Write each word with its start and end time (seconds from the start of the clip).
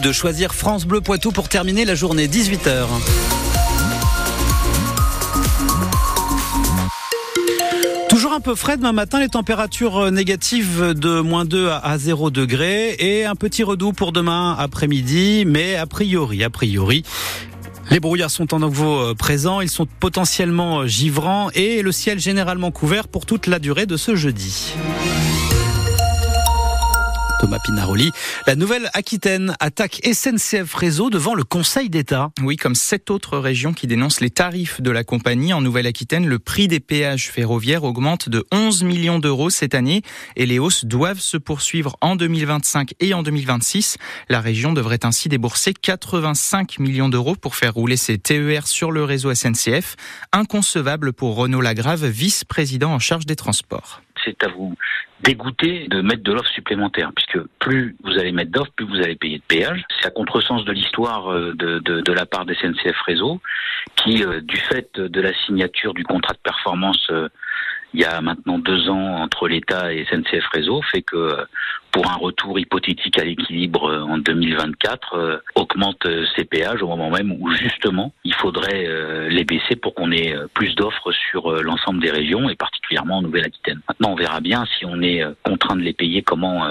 de 0.00 0.10
choisir 0.10 0.54
France 0.54 0.86
Bleu 0.86 1.02
Poitou 1.02 1.32
pour 1.32 1.50
terminer 1.50 1.84
la 1.84 1.94
journée 1.94 2.26
18h. 2.26 2.86
Toujours 8.08 8.32
un 8.32 8.40
peu 8.40 8.54
frais 8.54 8.78
demain 8.78 8.92
matin, 8.92 9.20
les 9.20 9.28
températures 9.28 10.10
négatives 10.10 10.94
de 10.94 11.20
moins 11.20 11.44
2 11.44 11.68
à 11.68 11.98
0 11.98 12.30
degrés 12.30 12.96
et 13.00 13.26
un 13.26 13.34
petit 13.34 13.62
redout 13.64 13.92
pour 13.92 14.12
demain 14.12 14.56
après-midi, 14.58 15.44
mais 15.46 15.76
a 15.76 15.84
priori, 15.84 16.42
a 16.42 16.48
priori, 16.48 17.02
les 17.90 18.00
brouillards 18.00 18.30
sont 18.30 18.54
en 18.54 18.60
nouveau 18.60 19.14
présents, 19.14 19.60
ils 19.60 19.68
sont 19.68 19.86
potentiellement 20.00 20.86
givrants 20.86 21.50
et 21.54 21.82
le 21.82 21.92
ciel 21.92 22.18
généralement 22.18 22.70
couvert 22.70 23.08
pour 23.08 23.26
toute 23.26 23.46
la 23.46 23.58
durée 23.58 23.84
de 23.84 23.98
ce 23.98 24.16
jeudi. 24.16 24.72
Thomas. 27.42 27.58
La 28.46 28.54
Nouvelle-Aquitaine 28.54 29.54
attaque 29.58 30.00
SNCF 30.04 30.72
Réseau 30.74 31.10
devant 31.10 31.34
le 31.34 31.42
Conseil 31.42 31.90
d'État. 31.90 32.30
Oui, 32.40 32.56
comme 32.56 32.76
sept 32.76 33.10
autres 33.10 33.36
régions 33.36 33.72
qui 33.72 33.88
dénoncent 33.88 34.20
les 34.20 34.30
tarifs 34.30 34.80
de 34.80 34.90
la 34.90 35.02
compagnie. 35.02 35.52
En 35.52 35.60
Nouvelle-Aquitaine, 35.60 36.26
le 36.26 36.38
prix 36.38 36.68
des 36.68 36.78
péages 36.78 37.30
ferroviaires 37.30 37.82
augmente 37.82 38.28
de 38.28 38.44
11 38.52 38.84
millions 38.84 39.18
d'euros 39.18 39.50
cette 39.50 39.74
année 39.74 40.02
et 40.36 40.46
les 40.46 40.58
hausses 40.60 40.84
doivent 40.84 41.20
se 41.20 41.36
poursuivre 41.36 41.96
en 42.00 42.14
2025 42.14 42.94
et 43.00 43.14
en 43.14 43.22
2026. 43.22 43.96
La 44.28 44.40
région 44.40 44.72
devrait 44.72 45.04
ainsi 45.04 45.28
débourser 45.28 45.74
85 45.74 46.78
millions 46.78 47.08
d'euros 47.08 47.34
pour 47.34 47.56
faire 47.56 47.74
rouler 47.74 47.96
ses 47.96 48.18
TER 48.18 48.66
sur 48.66 48.92
le 48.92 49.02
réseau 49.02 49.34
SNCF. 49.34 49.96
Inconcevable 50.32 51.12
pour 51.12 51.34
Renaud 51.36 51.60
Lagrave, 51.60 52.06
vice-président 52.06 52.92
en 52.92 52.98
charge 52.98 53.26
des 53.26 53.36
transports 53.36 54.02
c'est 54.24 54.42
à 54.44 54.48
vous 54.48 54.74
dégoûter 55.20 55.86
de 55.88 56.00
mettre 56.00 56.22
de 56.22 56.32
l'offre 56.32 56.50
supplémentaire, 56.50 57.12
puisque 57.14 57.38
plus 57.58 57.96
vous 58.02 58.18
allez 58.18 58.32
mettre 58.32 58.50
d'offres, 58.50 58.72
plus 58.76 58.86
vous 58.86 58.96
allez 58.96 59.16
payer 59.16 59.38
de 59.38 59.44
péage. 59.46 59.84
C'est 60.00 60.08
à 60.08 60.10
contresens 60.10 60.64
de 60.64 60.72
l'histoire 60.72 61.32
euh, 61.32 61.54
de, 61.54 62.12
la 62.12 62.26
part 62.26 62.44
des 62.44 62.54
SNCF 62.54 63.00
Réseau, 63.06 63.40
qui, 63.96 64.24
euh, 64.24 64.40
du 64.40 64.56
fait 64.56 64.98
de 64.98 65.20
la 65.20 65.32
signature 65.46 65.94
du 65.94 66.04
contrat 66.04 66.34
de 66.34 66.40
performance 66.42 67.06
euh, 67.10 67.28
il 67.94 68.00
y 68.00 68.04
a 68.04 68.22
maintenant 68.22 68.58
deux 68.58 68.88
ans 68.88 69.16
entre 69.16 69.48
l'État 69.48 69.92
et 69.92 70.06
SNCF 70.06 70.46
Réseau 70.46 70.80
fait 70.80 71.02
que 71.02 71.36
pour 71.92 72.10
un 72.10 72.16
retour 72.16 72.58
hypothétique 72.58 73.18
à 73.18 73.24
l'équilibre 73.24 73.90
euh, 73.90 74.02
en 74.02 74.18
2024 74.18 75.14
euh, 75.14 75.38
augmente 75.54 76.04
euh, 76.06 76.24
ces 76.34 76.44
péages 76.44 76.82
au 76.82 76.88
moment 76.88 77.10
même 77.10 77.32
où 77.38 77.50
justement 77.52 78.12
il 78.24 78.34
faudrait 78.34 78.88
les 79.28 79.44
baisser 79.44 79.76
pour 79.76 79.94
qu'on 79.94 80.10
ait 80.10 80.34
plus 80.54 80.74
d'offres 80.74 81.12
sur 81.12 81.62
l'ensemble 81.62 82.00
des 82.00 82.10
régions 82.10 82.48
et 82.48 82.56
particulièrement 82.56 83.18
en 83.18 83.22
Nouvelle-Aquitaine. 83.22 83.80
Maintenant 83.88 84.12
on 84.12 84.14
verra 84.16 84.40
bien 84.40 84.64
si 84.78 84.84
on 84.84 85.00
est 85.02 85.22
contraint 85.44 85.76
de 85.76 85.82
les 85.82 85.92
payer 85.92 86.22
comment 86.22 86.66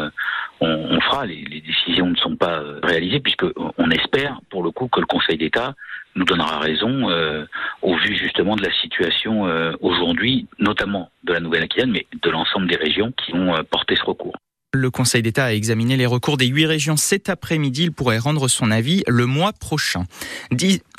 on, 0.60 1.00
fera. 1.02 1.26
Les, 1.26 1.44
les, 1.50 1.62
décisions 1.62 2.08
ne 2.08 2.16
sont 2.16 2.36
pas 2.36 2.62
réalisées 2.84 3.20
puisque 3.20 3.46
on 3.78 3.92
espère 3.92 4.40
pour 4.50 4.64
le 4.64 4.72
coup 4.72 4.88
que 4.88 5.00
le 5.00 5.06
Conseil 5.06 5.38
d'État 5.38 5.76
nous 6.16 6.26
donnera 6.26 6.60
raison 6.60 7.10
euh, 7.10 7.46
au 7.82 7.96
vu 7.96 8.16
justement 8.16 8.56
de 8.56 8.64
la 8.64 8.74
situation 8.74 9.48
euh, 9.48 9.74
aujourd'hui, 9.82 10.48
notamment 10.60 11.10
de 11.24 11.34
la 11.34 11.40
Nouvelle-Aquitaine, 11.40 11.92
mais 11.92 12.06
de 12.22 12.30
l'ensemble 12.30 12.68
des 12.68 12.76
régions 12.76 13.12
qui 13.12 13.34
ont 13.34 13.56
euh, 13.56 13.64
porté 13.64 13.96
ce 13.96 14.04
recours. 14.04 14.36
Le 14.74 14.90
Conseil 14.90 15.22
d'État 15.22 15.46
a 15.46 15.54
examiné 15.54 15.98
les 15.98 16.06
recours 16.06 16.38
des 16.38 16.48
huit 16.48 16.66
régions 16.66 16.96
cet 16.96 17.28
après-midi. 17.28 17.84
Il 17.84 17.92
pourrait 17.92 18.20
rendre 18.20 18.48
son 18.48 18.72
avis 18.72 19.04
le 19.06 19.26
mois 19.26 19.52
prochain. 19.52 20.06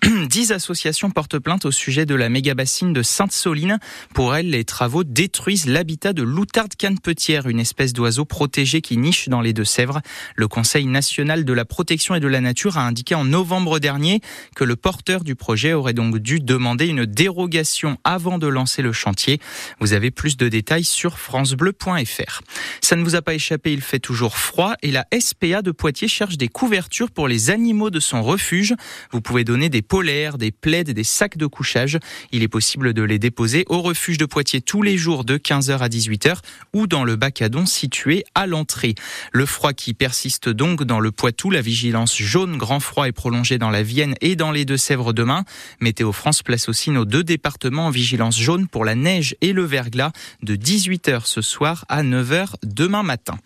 associations 0.51 1.11
portent 1.11 1.39
plainte 1.39 1.65
au 1.65 1.71
sujet 1.71 2.07
de 2.07 2.15
la 2.15 2.29
méga-bassine 2.29 2.93
de 2.93 3.03
Sainte-Soline. 3.03 3.79
Pour 4.15 4.35
elles, 4.35 4.51
les 4.51 4.65
travaux 4.65 5.05
détruisent 5.05 5.67
l'habitat 5.67 6.13
de 6.13 6.23
l'outarde 6.23 6.75
canepetière, 6.75 7.47
une 7.47 7.61
espèce 7.61 7.93
d'oiseau 7.93 8.25
protégé 8.25 8.81
qui 8.81 8.97
niche 8.97 9.29
dans 9.29 9.41
les 9.41 9.53
Deux-Sèvres. 9.53 10.01
Le 10.35 10.49
Conseil 10.49 10.87
national 10.87 11.45
de 11.45 11.53
la 11.53 11.65
protection 11.65 12.15
et 12.15 12.21
de 12.21 12.27
la 12.27 12.41
nature 12.41 12.77
a 12.79 12.87
indiqué 12.87 13.15
en 13.15 13.25
novembre 13.25 13.79
dernier 13.79 14.21
que 14.57 14.65
le 14.65 14.75
porteur 14.75 15.23
du 15.23 15.37
projet 15.37 15.73
aurait 15.75 15.95
donc 15.95 16.19
dû 16.19 16.41
demander 16.41 16.87
une 16.87 17.07
dérogation 17.07 17.99
avant 18.03 18.39
de 18.39 18.49
lancer 18.49 18.83
le 18.83 18.93
chantier. 18.93 19.41
Vous 19.81 19.93
avez 19.93 20.11
plus 20.11 20.37
de 20.37 20.49
détails 20.49 20.85
sur 20.85 21.19
francebleu.fr. 21.19 22.41
Ça 22.81 22.97
ne 22.97 23.05
vous 23.05 23.15
a 23.15 23.23
pas 23.23 23.35
échappé, 23.35 23.73
il 23.73 23.81
fait 23.81 24.01
toujours 24.01 24.37
froid 24.37 24.75
et 24.83 24.91
la 24.91 25.07
SPA 25.19 25.63
de 25.63 25.71
Poitiers 25.71 26.09
cherche 26.09 26.37
des 26.37 26.49
couvertures 26.49 27.11
pour 27.11 27.29
les 27.29 27.51
animaux 27.51 27.91
de 27.91 28.01
son 28.01 28.23
refuge. 28.23 28.75
Vous 29.13 29.21
pouvez 29.21 29.45
donner 29.45 29.69
des 29.69 29.83
polaires, 29.93 30.39
des 30.39 30.53
plaids, 30.53 30.85
des 30.85 31.05
sacs 31.05 31.37
de 31.37 31.45
couchage. 31.45 31.99
Il 32.31 32.43
est 32.43 32.49
possible 32.49 32.95
de 32.95 33.03
les 33.03 33.19
déposer 33.19 33.67
au 33.69 33.83
refuge 33.83 34.17
de 34.17 34.25
Poitiers 34.25 34.63
tous 34.63 34.81
les 34.81 34.97
jours 34.97 35.23
de 35.23 35.37
15h 35.37 35.81
à 35.81 35.89
18h 35.91 36.37
ou 36.73 36.87
dans 36.87 37.05
le 37.05 37.17
bac 37.17 37.43
à 37.43 37.51
dons 37.51 37.67
situé 37.67 38.25
à 38.35 38.47
l'entrée. 38.47 38.95
Le 39.33 39.45
froid 39.45 39.75
qui 39.75 39.93
persiste 39.93 40.49
donc 40.49 40.83
dans 40.85 40.99
le 40.99 41.13
Poitou, 41.13 41.51
la 41.51 41.61
vigilance 41.61 42.17
jaune 42.17 42.57
grand 42.57 42.81
froid 42.81 43.07
est 43.07 43.13
prolongée 43.13 43.59
dans 43.59 43.69
la 43.69 43.83
Vienne 43.83 44.15
et 44.23 44.35
dans 44.35 44.51
les 44.51 44.65
Deux-Sèvres 44.65 45.13
demain. 45.13 45.45
Météo 45.83 46.11
France 46.13 46.43
place 46.43 46.71
aussi 46.71 46.91
nos 46.91 47.05
deux 47.05 47.23
départements 47.23 47.89
en 47.89 47.91
vigilance 47.91 48.41
jaune 48.41 48.69
pour 48.69 48.87
la 48.87 48.95
neige 48.95 49.37
et 49.43 49.53
le 49.53 49.65
verglas 49.65 50.13
de 50.43 50.57
18h 50.57 51.27
ce 51.27 51.43
soir 51.43 51.85
à 51.91 52.03
9h 52.03 52.55
demain 52.65 53.03
matin. 53.03 53.37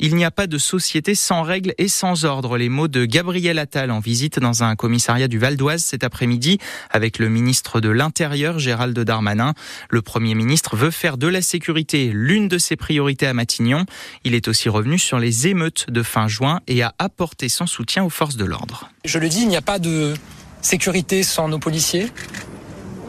Il 0.00 0.16
n'y 0.16 0.24
a 0.24 0.32
pas 0.32 0.48
de 0.48 0.58
société 0.58 1.14
sans 1.14 1.44
règles 1.44 1.72
et 1.78 1.86
sans 1.86 2.24
ordre. 2.24 2.58
Les 2.58 2.68
mots 2.68 2.88
de 2.88 3.04
Gabriel 3.04 3.60
Attal 3.60 3.92
en 3.92 4.00
visite 4.00 4.40
dans 4.40 4.64
un 4.64 4.74
commissariat 4.74 5.28
du 5.28 5.38
Val 5.38 5.56
d'Oise 5.56 5.83
cet 5.84 6.04
après-midi 6.04 6.58
avec 6.90 7.18
le 7.18 7.28
ministre 7.28 7.80
de 7.80 7.88
l'Intérieur, 7.88 8.58
Gérald 8.58 8.98
Darmanin. 8.98 9.54
Le 9.90 10.02
Premier 10.02 10.34
ministre 10.34 10.76
veut 10.76 10.90
faire 10.90 11.16
de 11.16 11.28
la 11.28 11.42
sécurité 11.42 12.10
l'une 12.12 12.48
de 12.48 12.58
ses 12.58 12.76
priorités 12.76 13.26
à 13.26 13.34
Matignon. 13.34 13.86
Il 14.24 14.34
est 14.34 14.48
aussi 14.48 14.68
revenu 14.68 14.98
sur 14.98 15.18
les 15.18 15.46
émeutes 15.46 15.86
de 15.90 16.02
fin 16.02 16.28
juin 16.28 16.60
et 16.66 16.82
a 16.82 16.94
apporté 16.98 17.48
son 17.48 17.66
soutien 17.66 18.04
aux 18.04 18.10
forces 18.10 18.36
de 18.36 18.44
l'ordre. 18.44 18.90
Je 19.04 19.18
le 19.18 19.28
dis, 19.28 19.42
il 19.42 19.48
n'y 19.48 19.56
a 19.56 19.62
pas 19.62 19.78
de 19.78 20.14
sécurité 20.62 21.22
sans 21.22 21.48
nos 21.48 21.58
policiers. 21.58 22.10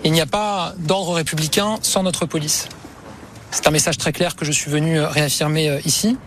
Il 0.03 0.11
n'y 0.11 0.21
a 0.21 0.25
pas 0.25 0.75
d'ordre 0.77 1.13
républicain 1.13 1.77
sans 1.81 2.03
notre 2.03 2.25
police. 2.25 2.69
C'est 3.51 3.67
un 3.67 3.71
message 3.71 3.97
très 3.97 4.11
clair 4.11 4.35
que 4.35 4.45
je 4.45 4.51
suis 4.51 4.69
venu 4.69 4.99
réaffirmer 4.99 5.79
ici. 5.85 6.17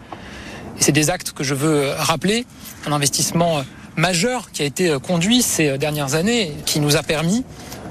Et 0.78 0.82
c'est 0.82 0.92
des 0.92 1.10
actes 1.10 1.32
que 1.32 1.44
je 1.44 1.54
veux 1.54 1.90
rappeler. 1.96 2.46
Un 2.86 2.92
investissement 2.92 3.62
majeur 3.98 4.50
qui 4.52 4.62
a 4.62 4.64
été 4.64 4.96
conduit 5.02 5.42
ces 5.42 5.76
dernières 5.76 6.14
années, 6.14 6.52
qui 6.64 6.80
nous 6.80 6.96
a 6.96 7.02
permis 7.02 7.44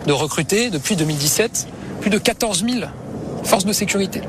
de 0.07 0.13
recruter 0.13 0.69
depuis 0.69 0.95
2017 0.95 1.67
plus 2.01 2.09
de 2.09 2.17
14 2.17 2.65
000 2.67 2.85
forces 3.43 3.65
de 3.65 3.73
sécurité. 3.73 4.21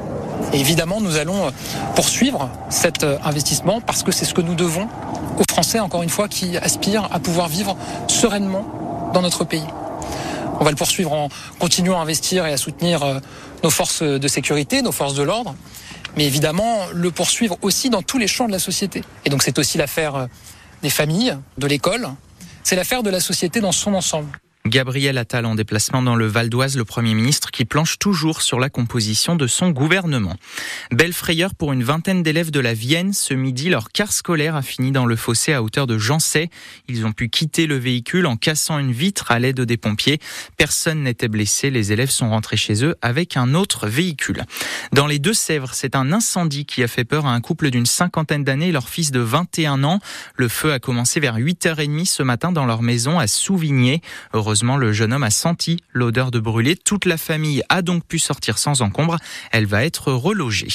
Et 0.53 0.61
évidemment, 0.61 1.01
nous 1.01 1.17
allons 1.17 1.53
poursuivre 1.95 2.51
cet 2.69 3.05
investissement 3.25 3.81
parce 3.81 4.03
que 4.03 4.13
c'est 4.13 4.25
ce 4.25 4.35
que 4.35 4.41
nous 4.41 4.55
devons 4.55 4.89
aux 5.39 5.45
Français, 5.51 5.79
encore 5.79 6.03
une 6.03 6.09
fois, 6.09 6.29
qui 6.29 6.57
aspirent 6.57 7.09
à 7.13 7.21
pouvoir 7.21 7.49
vivre 7.49 7.77
sereinement 8.09 9.11
dans 9.15 9.23
notre 9.23 9.45
pays. 9.45 9.65
On 10.61 10.65
va 10.65 10.71
le 10.71 10.77
poursuivre 10.77 11.13
en 11.13 11.29
continuant 11.61 11.99
à 11.99 12.03
investir 12.03 12.45
et 12.47 12.53
à 12.53 12.57
soutenir 12.57 13.21
nos 13.63 13.71
forces 13.71 14.03
de 14.03 14.29
sécurité, 14.29 14.83
nos 14.83 14.93
forces 14.93 15.15
de 15.15 15.23
l'ordre, 15.23 15.55
mais 16.17 16.25
évidemment 16.25 16.79
le 16.93 17.13
poursuivre 17.13 17.57
aussi 17.63 17.91
dans 17.91 18.03
tous 18.03 18.19
les 18.19 18.27
champs 18.27 18.47
de 18.47 18.53
la 18.53 18.59
société. 18.59 19.03
Et 19.25 19.31
donc 19.31 19.45
c'est 19.45 19.59
aussi 19.59 19.79
l'affaire 19.79 20.27
des 20.83 20.91
familles, 20.91 21.37
de 21.57 21.67
l'école, 21.67 22.09
c'est 22.63 22.77
l'affaire 22.77 23.03
de 23.03 23.11
la 23.11 23.21
société 23.21 23.61
dans 23.61 23.73
son 23.73 23.95
ensemble. 23.95 24.31
Gabriel 24.69 25.17
Attal 25.17 25.47
en 25.47 25.55
déplacement 25.55 26.03
dans 26.03 26.15
le 26.15 26.27
Val 26.27 26.51
d'Oise, 26.51 26.77
le 26.77 26.85
Premier 26.85 27.15
ministre 27.15 27.51
qui 27.51 27.65
planche 27.65 27.99
toujours 27.99 28.43
sur 28.43 28.61
la 28.61 28.69
composition 28.69 29.35
de 29.35 29.47
son 29.47 29.71
gouvernement. 29.71 30.37
Belle 30.91 31.15
frayeur 31.15 31.55
pour 31.55 31.73
une 31.73 31.83
vingtaine 31.83 32.23
d'élèves 32.23 32.51
de 32.51 32.61
la 32.61 32.75
Vienne. 32.75 33.13
Ce 33.13 33.33
midi, 33.33 33.71
leur 33.71 33.89
car 33.91 34.13
scolaire 34.13 34.57
a 34.57 34.63
fini 34.63 34.93
dans 34.93 35.07
le 35.07 35.17
fossé 35.17 35.55
à 35.55 35.63
hauteur 35.63 35.87
de 35.87 35.97
Jancet. 35.97 36.51
Ils 36.87 37.07
ont 37.07 37.13
pu 37.13 37.31
quitter 37.31 37.67
le 37.67 37.77
véhicule 37.77 38.27
en 38.27 38.37
cassant 38.37 38.79
une 38.79 38.93
vitre 38.93 39.31
à 39.31 39.39
l'aide 39.39 39.61
des 39.61 39.77
pompiers. 39.79 40.21
Personne 40.57 41.03
n'était 41.03 41.29
blessé. 41.29 41.71
Les 41.71 41.93
élèves 41.93 42.11
sont 42.11 42.29
rentrés 42.29 42.59
chez 42.59 42.85
eux 42.85 42.95
avec 43.01 43.37
un 43.37 43.55
autre 43.55 43.87
véhicule. 43.87 44.45
Dans 44.93 45.07
les 45.07 45.19
Deux-Sèvres, 45.19 45.73
c'est 45.73 45.97
un 45.97 46.13
incendie 46.13 46.67
qui 46.67 46.83
a 46.83 46.89
fait 46.89 47.05
peur 47.05 47.27
à 47.27 47.33
un 47.33 47.41
couple 47.41 47.71
d'une 47.71 47.87
cinquantaine 47.87 48.45
d'années 48.45 48.71
leur 48.71 48.89
fils 48.89 49.11
de 49.11 49.21
21 49.21 49.83
ans. 49.85 50.01
Le 50.37 50.49
feu 50.49 50.73
a 50.73 50.79
commencé 50.79 51.21
vers 51.21 51.39
8h30 51.39 52.05
ce 52.05 52.23
matin 52.23 52.53
dans 52.53 52.67
leur 52.67 52.83
maison 52.83 53.19
à 53.19 53.27
Souvigné. 53.27 54.03
Heureusement, 54.35 54.58
le 54.63 54.93
jeune 54.93 55.13
homme 55.13 55.23
a 55.23 55.31
senti 55.31 55.79
l'odeur 55.93 56.31
de 56.31 56.41
brûlé. 56.41 56.77
Toute 56.77 57.05
la 57.05 57.17
famille 57.17 57.63
a 57.69 57.83
donc 57.83 58.05
pu 58.05 58.19
sortir 58.19 58.59
sans 58.59 58.83
encombre. 58.83 59.17
Elle 59.53 59.67
va 59.67 59.85
être 59.85 60.13
relogée. 60.13 60.69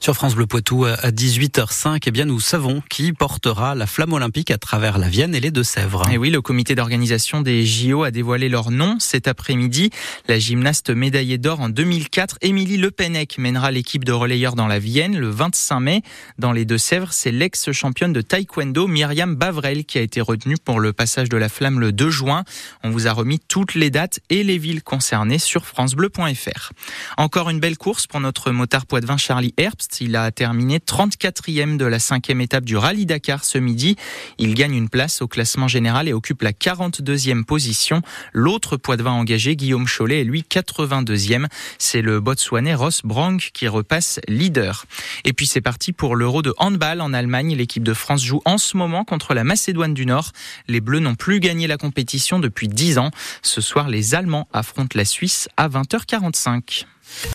Sur 0.00 0.14
France 0.14 0.34
Bleu 0.34 0.46
Poitou, 0.46 0.84
à 0.84 1.10
18h05, 1.10 2.02
eh 2.06 2.10
bien, 2.10 2.24
nous 2.24 2.40
savons 2.40 2.82
qui 2.88 3.12
portera 3.12 3.74
la 3.74 3.86
flamme 3.86 4.12
olympique 4.12 4.50
à 4.50 4.58
travers 4.58 4.98
la 4.98 5.08
Vienne 5.08 5.34
et 5.34 5.40
les 5.40 5.50
Deux-Sèvres. 5.50 6.08
Et 6.10 6.18
oui, 6.18 6.30
le 6.30 6.40
comité 6.42 6.74
d'organisation 6.74 7.40
des 7.40 7.64
JO 7.64 8.02
a 8.02 8.10
dévoilé 8.10 8.48
leur 8.48 8.70
nom 8.70 8.96
cet 8.98 9.28
après-midi. 9.28 9.90
La 10.28 10.38
gymnaste 10.38 10.90
médaillée 10.90 11.38
d'or 11.38 11.60
en 11.60 11.68
2004, 11.68 12.38
Émilie 12.42 12.76
Lepenec, 12.76 13.38
mènera 13.38 13.70
l'équipe 13.70 14.04
de 14.04 14.12
relayeurs 14.12 14.54
dans 14.54 14.66
la 14.66 14.78
Vienne 14.78 15.16
le 15.16 15.30
25 15.30 15.80
mai. 15.80 16.02
Dans 16.38 16.52
les 16.52 16.64
Deux-Sèvres, 16.64 17.12
c'est 17.12 17.32
l'ex-championne 17.32 18.12
de 18.12 18.20
taekwondo 18.20 18.86
Myriam 18.86 19.34
Bavrel 19.34 19.84
qui 19.84 19.98
a 19.98 20.02
été 20.02 20.20
retenue 20.20 20.56
pour 20.62 20.80
le 20.80 20.92
passage 20.92 21.28
de 21.28 21.36
la 21.36 21.48
flamme 21.48 21.80
le 21.80 21.92
2 21.92 22.10
juin. 22.10 22.44
On 22.82 22.90
vous 22.90 23.06
a 23.06 23.12
remis 23.12 23.29
toutes 23.38 23.74
les 23.74 23.90
dates 23.90 24.20
et 24.30 24.42
les 24.42 24.58
villes 24.58 24.82
concernées 24.82 25.38
sur 25.38 25.66
francebleu.fr. 25.66 26.72
Encore 27.16 27.50
une 27.50 27.60
belle 27.60 27.78
course 27.78 28.06
pour 28.06 28.20
notre 28.20 28.50
motard 28.50 28.86
poitevin 28.86 29.16
Charlie 29.16 29.54
Herbst. 29.56 30.00
Il 30.00 30.16
a 30.16 30.30
terminé 30.30 30.78
34e 30.78 31.76
de 31.76 31.84
la 31.84 31.98
cinquième 31.98 32.40
étape 32.40 32.64
du 32.64 32.76
Rallye 32.76 33.06
Dakar 33.06 33.44
ce 33.44 33.58
midi. 33.58 33.96
Il 34.38 34.54
gagne 34.54 34.74
une 34.74 34.88
place 34.88 35.22
au 35.22 35.28
classement 35.28 35.68
général 35.68 36.08
et 36.08 36.12
occupe 36.12 36.42
la 36.42 36.52
42e 36.52 37.44
position. 37.44 38.02
L'autre 38.32 38.76
poitevin 38.76 39.12
engagé, 39.12 39.56
Guillaume 39.56 39.86
Cholet, 39.86 40.22
est 40.22 40.24
lui 40.24 40.44
82e. 40.48 41.46
C'est 41.78 42.02
le 42.02 42.20
Botswanais 42.20 42.74
Ross 42.74 43.02
Brang 43.04 43.38
qui 43.38 43.68
repasse 43.68 44.20
leader. 44.28 44.86
Et 45.24 45.32
puis 45.32 45.46
c'est 45.46 45.60
parti 45.60 45.92
pour 45.92 46.16
l'Euro 46.16 46.42
de 46.42 46.54
handball 46.58 47.00
en 47.00 47.12
Allemagne. 47.12 47.54
L'équipe 47.54 47.82
de 47.82 47.94
France 47.94 48.22
joue 48.24 48.40
en 48.44 48.58
ce 48.58 48.76
moment 48.76 49.04
contre 49.04 49.34
la 49.34 49.44
Macédoine 49.44 49.94
du 49.94 50.06
Nord. 50.06 50.32
Les 50.68 50.80
Bleus 50.80 51.00
n'ont 51.00 51.14
plus 51.14 51.40
gagné 51.40 51.66
la 51.66 51.76
compétition 51.76 52.38
depuis 52.38 52.68
10 52.68 52.98
ans. 52.98 53.09
Ce 53.42 53.60
soir, 53.60 53.88
les 53.88 54.14
Allemands 54.14 54.48
affrontent 54.52 54.96
la 54.96 55.04
Suisse 55.04 55.48
à 55.56 55.68
20h45. 55.68 56.86